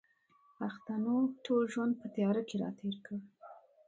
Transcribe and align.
پښتنو 0.57 1.15
ټول 1.45 1.63
ژوند 1.73 1.93
په 2.01 2.07
تیاره 2.15 2.41
کښې 2.47 2.57
را 2.63 2.69
تېر 2.79 2.95
کړ 3.05 3.17